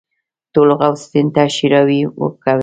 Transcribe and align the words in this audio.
ټولو 0.53 0.73
غوث 0.79 1.01
الدين 1.05 1.27
ته 1.35 1.43
ښېراوې 1.55 1.99
کولې. 2.43 2.59